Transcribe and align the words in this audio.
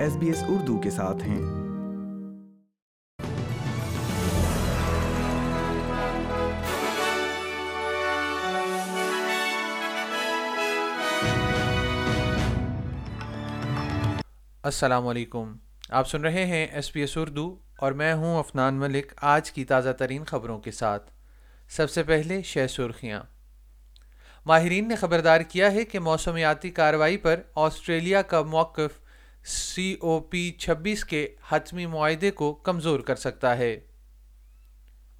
S 0.00 0.16
B 0.16 0.26
S 0.26 0.42
Urdu 0.48 0.80
کے 0.80 0.90
ساتھ 0.90 1.22
ہیں۔ 1.22 1.42
السلام 14.62 15.06
علیکم۔ 15.06 15.56
آپ 15.90 16.08
سن 16.08 16.20
رہے 16.20 16.46
ہیں 16.46 16.66
ایس 16.66 16.92
پی 16.92 17.00
ایس 17.00 17.16
اردو 17.16 17.58
اور 17.78 17.92
میں 17.92 18.14
ہوں 18.14 18.38
افنان 18.38 18.74
ملک 18.74 19.12
آج 19.16 19.50
کی 19.50 19.64
تازہ 19.64 19.90
ترین 19.90 20.24
خبروں 20.24 20.58
کے 20.58 20.70
ساتھ۔ 20.70 21.10
سب 21.68 21.90
سے 21.90 22.02
پہلے 22.02 22.42
شہ 22.42 22.66
سرخیاں۔ 22.66 23.22
ماہرین 24.46 24.88
نے 24.88 24.96
خبردار 24.96 25.40
کیا 25.40 25.72
ہے 25.72 25.84
کہ 25.84 25.98
موسمیاتی 25.98 26.70
کارروائی 26.70 27.16
پر 27.16 27.40
آسٹریلیا 27.54 28.22
کا 28.22 28.42
موقف 28.42 28.99
سی 29.44 29.96
او 30.00 30.20
پی 30.20 30.52
چھبیس 30.58 31.04
کے 31.04 31.28
حتمی 31.48 31.86
معاہدے 31.86 32.30
کو 32.30 32.52
کمزور 32.54 33.00
کر 33.00 33.16
سکتا 33.16 33.58
ہے۔ 33.58 33.80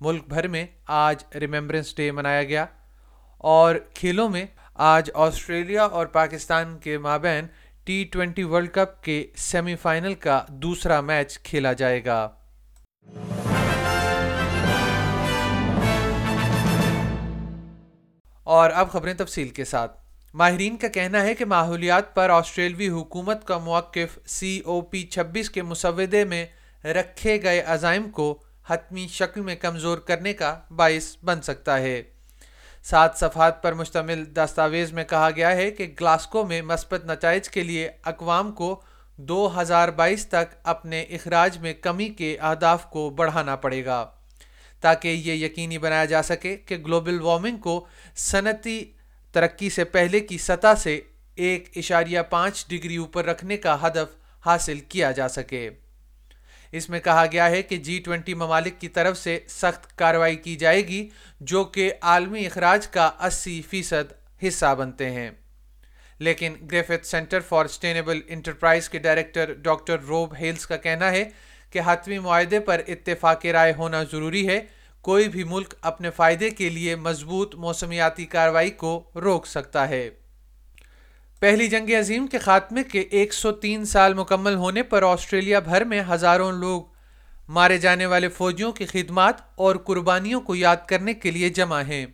ملک 0.00 0.28
بھر 0.28 0.48
میں 0.48 0.66
آج 0.86 1.24
ریممبرنس 1.34 1.96
ڈے 1.96 2.12
منایا 2.12 2.42
گیا 2.42 2.66
اور 3.38 3.74
کھیلوں 3.94 4.28
میں 4.28 4.46
آج 4.74 5.10
آسٹریلیا 5.14 5.84
اور 5.84 6.06
پاکستان 6.06 6.78
کے 6.78 6.98
مابین 6.98 7.46
ٹی 7.84 8.04
ٹوینٹی 8.12 8.42
ورلڈ 8.42 8.70
کپ 8.72 9.04
کے 9.04 9.26
سیمی 9.36 9.76
فائنل 9.76 10.14
کا 10.14 10.44
دوسرا 10.48 11.00
میچ 11.00 11.38
کھیلا 11.38 11.72
جائے 11.72 12.04
گا۔ 12.04 12.28
اور 18.44 18.70
اب 18.70 18.90
خبریں 18.90 19.14
تفصیل 19.14 19.48
کے 19.48 19.64
ساتھ۔ 19.64 20.09
ماہرین 20.34 20.76
کا 20.76 20.88
کہنا 20.88 21.22
ہے 21.22 21.34
کہ 21.34 21.44
ماحولیات 21.44 22.14
پر 22.14 22.30
آسٹریلوی 22.30 22.88
حکومت 22.88 23.46
کا 23.46 23.58
موقف 23.58 24.18
سی 24.26 24.60
او 24.60 24.80
پی 24.80 25.02
چھبیس 25.02 25.50
کے 25.50 25.62
مسودے 25.62 26.24
میں 26.24 26.46
رکھے 26.84 27.42
گئے 27.42 27.60
عزائم 27.60 28.10
کو 28.10 28.42
حتمی 28.66 29.06
شکل 29.10 29.40
میں 29.40 29.56
کمزور 29.56 29.98
کرنے 29.98 30.32
کا 30.32 30.60
باعث 30.76 31.16
بن 31.24 31.42
سکتا 31.42 31.78
ہے۔ 31.78 32.02
سات 32.82 33.16
صفحات 33.16 33.62
پر 33.62 33.72
مشتمل 33.72 34.24
دستاویز 34.36 34.92
میں 34.92 35.04
کہا 35.04 35.30
گیا 35.36 35.50
ہے 35.50 35.70
کہ 35.70 35.94
گلاسکو 36.00 36.46
میں 36.46 36.62
مثبت 36.62 37.04
نتائج 37.04 37.48
کے 37.48 37.62
لیے 37.62 37.90
اقوام 38.04 38.52
کو 38.52 38.80
دو 39.16 39.60
ہزار 39.60 39.88
بائیس 39.88 40.26
تک 40.26 40.54
اپنے 40.62 41.02
اخراج 41.02 41.58
میں 41.58 41.74
کمی 41.74 42.08
کے 42.08 42.38
اہداف 42.40 42.90
کو 42.90 43.10
بڑھانا 43.10 43.56
پڑے 43.56 43.84
گا۔ 43.84 44.06
تاکہ 44.80 45.08
یہ 45.08 45.32
یقینی 45.32 45.78
بنایا 45.78 46.04
جا 46.04 46.22
سکے 46.22 46.56
کہ 46.56 46.76
گلوبل 46.76 47.20
وارمنگ 47.20 47.56
کو 47.56 47.86
صنعتی 48.16 48.92
ترقی 49.32 49.70
سے 49.70 49.84
پہلے 49.84 50.20
کی 50.20 50.38
سطح 50.38 50.74
سے 50.78 51.00
ایک 51.34 51.68
اشاریہ 51.76 52.20
پانچ 52.30 52.68
ڈگری 52.68 52.96
اوپر 52.96 53.24
رکھنے 53.24 53.56
کا 53.56 53.86
ہدف 53.86 54.16
حاصل 54.46 54.80
کیا 54.80 55.10
جا 55.10 55.28
سکے۔ 55.28 55.70
اس 56.72 56.90
میں 56.90 57.00
کہا 57.00 57.24
گیا 57.32 57.50
ہے 57.50 57.62
کہ 57.62 57.76
جی 57.76 58.02
ٹوینٹی 58.04 58.34
ممالک 58.34 58.80
کی 58.80 58.88
طرف 58.88 59.18
سے 59.18 59.38
سخت 59.48 59.98
کارروائی 59.98 60.36
کی 60.36 60.56
جائے 60.56 60.88
گی، 60.88 61.08
جو 61.40 61.64
کہ 61.64 61.92
عالمی 62.00 62.46
اخراج 62.46 62.86
کا 62.86 63.10
اسی 63.20 63.62
فیصد 63.62 64.12
حصہ 64.48 64.74
بنتے 64.74 65.10
ہیں۔ 65.10 65.30
لیکن 66.18 66.54
Griffith 66.72 67.06
centre 67.06 67.40
for 67.40 67.66
sustainable 67.66 68.20
enterprise 68.28 68.88
کے 68.88 68.98
ڈائریکٹر 68.98 69.52
ڈاکٹر 69.52 70.00
روب 70.00 70.34
ہیلز 70.40 70.66
کا 70.66 70.76
کہنا 70.76 71.10
ہے 71.10 71.24
کہ 71.70 71.80
حتمی 71.86 72.18
معاہدے 72.18 72.60
پر 72.60 72.80
اتفاق 72.88 73.46
رائے 73.46 73.72
ہونا 73.78 74.02
ضروری 74.02 74.48
ہے۔ 74.48 74.60
کوئی 75.02 75.28
بھی 75.28 75.44
ملک 75.44 75.74
اپنے 75.80 76.10
فائدے 76.10 76.50
کے 76.50 76.68
لیے 76.68 76.96
مضبوط 76.96 77.54
موسمیاتی 77.54 78.26
کارروائی 78.26 78.70
کو 78.70 79.10
روک 79.14 79.46
سکتا 79.46 79.88
ہے۔ 79.88 80.10
پہلی 81.40 81.68
جنگ 81.68 81.90
عظیم 82.00 82.26
کے 82.26 82.38
خاتمے 82.38 82.84
کے 82.84 83.00
ایک 83.00 83.32
سو 83.32 83.52
تین 83.52 83.84
سال 83.84 84.14
مکمل 84.14 84.54
ہونے 84.54 84.82
پر 84.82 85.02
آسٹریلیا 85.02 85.58
بھر 85.58 85.84
میں 85.84 86.02
ہزاروں 86.10 86.52
لوگ 86.52 86.82
مارے 87.48 87.78
جانے 87.78 88.06
والے 88.06 88.28
فوجیوں 88.28 88.72
کی 88.72 88.86
خدمات 88.86 89.34
اور 89.54 89.76
قربانیوں 89.76 90.40
کو 90.40 90.54
یاد 90.54 90.76
کرنے 90.86 91.14
کے 91.14 91.30
لیے 91.30 91.48
جمع 91.48 91.82
ہیں۔ 91.82 92.06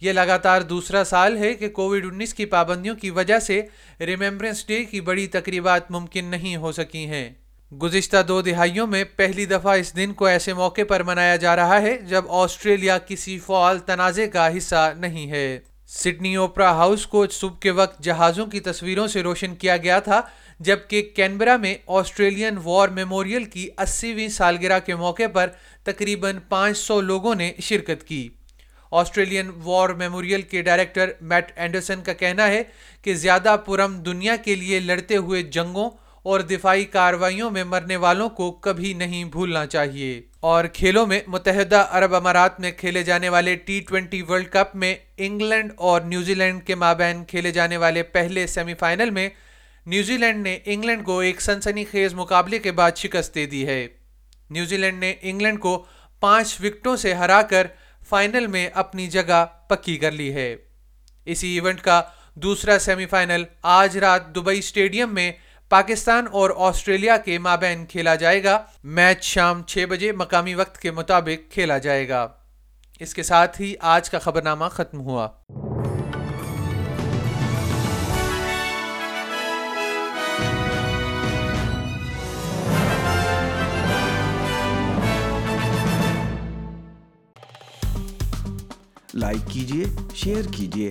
یہ 0.00 0.12
لگاتار 0.12 0.60
دوسرا 0.60 1.04
سال 1.04 1.36
ہے 1.36 1.54
کہ 1.54 1.68
کووڈ 1.68 2.04
انیس 2.04 2.34
کی 2.34 2.44
پابندیوں 2.44 2.96
کی 2.96 3.10
وجہ 3.10 3.38
سے 3.38 3.62
ریممبرنس 4.00 4.66
ڈے 4.66 4.84
کی 4.84 5.00
بڑی 5.00 5.26
تقریبات 5.26 5.90
ممکن 5.90 6.24
نہیں 6.24 6.56
ہو 6.56 6.72
سکی 6.72 7.06
ہیں۔ 7.06 7.30
گزشتہ 7.72 8.22
دو 8.28 8.42
دہائیوں 8.42 8.86
میں 8.86 9.04
پہلی 9.16 9.44
دفعہ 9.44 9.76
اس 9.76 9.96
دن 9.96 10.12
کو 10.12 10.24
ایسے 10.24 10.52
موقع 10.52 10.80
پر 10.88 11.02
منایا 11.02 11.36
جا 11.36 11.56
رہا 11.56 11.82
ہے 11.82 11.96
جب 11.98 12.24
آسٹریلیا 12.28 12.98
کسی 12.98 13.38
فعال 13.38 13.78
تنازع 13.78 14.26
کا 14.32 14.56
حصہ 14.56 14.92
نہیں 14.96 15.30
ہے۔ 15.30 15.58
سڈنی 15.88 16.34
اوپرا 16.36 16.70
ہاؤس 16.70 17.06
کو 17.06 17.26
صبح 17.26 17.58
کے 17.60 17.70
وقت 17.70 18.00
جہازوں 18.02 18.46
کی 18.46 18.60
تصویروں 18.60 19.06
سے 19.06 19.22
روشن 19.22 19.54
کیا 19.54 19.76
گیا 19.76 19.98
تھا، 19.98 20.20
جبکہ 20.60 21.02
کینبرا 21.16 21.56
میں 21.56 21.74
آسٹریلین 21.86 22.58
وار 22.64 22.88
میموریل 22.88 23.44
کی 23.44 23.68
اسیویں 23.78 24.28
سالگرہ 24.28 24.78
کے 24.78 24.94
موقع 24.94 25.26
پر 25.32 25.50
تقریباً 25.84 26.38
پانچ 26.48 26.78
سو 26.78 27.00
لوگوں 27.00 27.34
نے 27.34 27.52
شرکت 27.60 28.04
کی۔ 28.04 28.28
آسٹریلین 28.90 29.50
وار 29.64 29.88
میموریل 29.88 30.42
کے 30.42 30.62
ڈائریکٹر 30.62 31.10
میٹ 31.20 31.52
اینڈرسن 31.56 32.02
کا 32.02 32.12
کہنا 32.12 32.46
ہے 32.46 32.62
کہ 33.02 33.14
زیادہ 33.14 33.56
پرم 33.66 33.98
دنیا 33.98 34.36
کے 34.36 34.54
لیے 34.54 34.80
لڑتے 34.80 35.16
ہوئے 35.16 35.42
جنگوں 35.42 35.90
اور 36.24 36.40
دفاعی 36.40 36.84
کارروائیوں 36.84 37.50
میں 37.50 37.64
مرنے 37.64 37.96
والوں 37.96 38.28
کو 38.28 38.52
کبھی 38.52 38.92
نہیں 38.92 39.24
بھولنا 39.24 39.66
چاہیے۔ 39.66 40.22
اور 40.40 40.64
کھیلوں 40.64 41.06
میں 41.06 41.20
متحدہ 41.26 41.86
عرب 41.90 42.14
امارات 42.14 42.60
میں 42.60 42.72
کھیلے 42.72 43.02
جانے 43.02 43.28
والے 43.28 43.54
ٹی 43.54 43.80
ٹوینٹی 43.80 44.22
ورلڈ 44.22 44.48
کپ 44.50 44.76
میں 44.76 44.94
انگلینڈ 45.16 45.70
اور 45.76 46.00
نیوزی 46.00 46.34
لینڈ 46.34 46.62
کے 46.62 46.74
مابین 46.74 47.24
کھیلے 47.24 47.50
جانے 47.50 47.76
والے 47.76 48.02
پہلے 48.02 48.46
سیمی 48.46 48.74
فائنل 48.74 49.10
میں 49.10 49.28
نیوزی 49.86 50.16
لینڈ 50.16 50.42
نے 50.42 50.58
انگلینڈ 50.64 51.04
کو 51.04 51.18
ایک 51.18 51.40
سنسنی 51.40 51.84
خیز 51.84 52.14
مقابلے 52.14 52.58
کے 52.58 52.72
بعد 52.72 52.90
شکست 52.96 53.34
دے 53.34 53.46
دی 53.46 53.66
ہے۔ 53.66 53.88
نیوزی 54.50 54.76
لینڈ 54.76 54.98
نے 54.98 55.14
انگلینڈ 55.22 55.60
کو 55.60 55.84
پانچ 56.20 56.56
وکٹوں 56.60 56.96
سے 56.96 57.14
ہرا 57.14 57.42
کر 57.42 57.66
فائنل 58.08 58.46
میں 58.46 58.70
اپنی 58.74 59.06
جگہ 59.06 59.46
پکی 59.68 59.96
کر 59.96 60.10
لی 60.10 60.34
ہے۔ 60.34 60.56
اسی 61.24 61.48
ایونٹ 61.48 61.80
کا 61.80 62.02
دوسرا 62.34 62.78
سیمی 62.78 63.06
فائنل 63.06 63.44
آج 63.62 63.98
رات 63.98 64.36
دبئی 64.36 64.58
اسٹیڈیم 64.58 65.14
میں 65.14 65.32
پاکستان 65.74 66.26
اور 66.32 66.50
آسٹریلیا 66.56 67.16
کے 67.16 67.38
مابین 67.38 67.86
کھیلا 67.86 68.14
جائے 68.14 68.44
گا۔ 68.44 68.64
میچ 68.84 69.24
شام 69.24 69.62
چھ 69.62 69.84
بجے 69.90 70.12
مقامی 70.12 70.54
وقت 70.54 70.78
کے 70.78 70.90
مطابق 70.90 71.52
کھیلا 71.52 71.78
جائے 71.78 72.08
گا۔ 72.08 72.28
اس 73.00 73.14
کے 73.14 73.22
ساتھ 73.22 73.60
ہی 73.60 73.74
آج 73.80 74.10
کا 74.10 74.18
خبر 74.18 74.42
نامہ 74.42 74.64
ختم 74.70 75.00
ہوا۔ 75.00 75.28
لائک 89.14 89.50
کیجیے 89.50 89.84
شیئر 90.14 90.42
کیجیے 90.52 90.90